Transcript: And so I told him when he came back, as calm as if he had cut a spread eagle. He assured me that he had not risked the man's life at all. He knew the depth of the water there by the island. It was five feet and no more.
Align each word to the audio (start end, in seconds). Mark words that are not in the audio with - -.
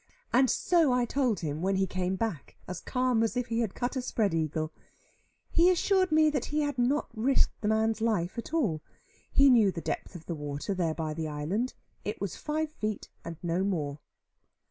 And 0.33 0.49
so 0.49 0.91
I 0.91 1.05
told 1.05 1.41
him 1.41 1.61
when 1.61 1.75
he 1.75 1.85
came 1.85 2.15
back, 2.15 2.55
as 2.67 2.81
calm 2.81 3.21
as 3.21 3.37
if 3.37 3.49
he 3.49 3.59
had 3.59 3.75
cut 3.75 3.95
a 3.95 4.01
spread 4.01 4.33
eagle. 4.33 4.73
He 5.51 5.69
assured 5.69 6.11
me 6.11 6.31
that 6.31 6.45
he 6.45 6.61
had 6.61 6.79
not 6.79 7.15
risked 7.15 7.61
the 7.61 7.67
man's 7.67 8.01
life 8.01 8.35
at 8.39 8.51
all. 8.51 8.81
He 9.31 9.47
knew 9.47 9.71
the 9.71 9.79
depth 9.79 10.15
of 10.15 10.25
the 10.25 10.33
water 10.33 10.73
there 10.73 10.95
by 10.95 11.13
the 11.13 11.27
island. 11.27 11.75
It 12.03 12.19
was 12.19 12.35
five 12.35 12.71
feet 12.71 13.09
and 13.23 13.37
no 13.43 13.63
more. 13.63 13.99